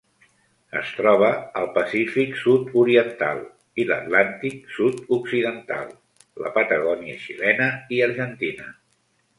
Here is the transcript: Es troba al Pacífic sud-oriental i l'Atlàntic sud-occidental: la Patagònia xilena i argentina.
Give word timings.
Es 0.79 0.93
troba 0.99 1.27
al 1.59 1.67
Pacífic 1.75 2.33
sud-oriental 2.45 3.43
i 3.83 3.85
l'Atlàntic 3.91 4.67
sud-occidental: 4.79 5.95
la 6.47 6.55
Patagònia 6.59 7.25
xilena 7.29 7.71
i 7.99 8.07
argentina. 8.11 8.73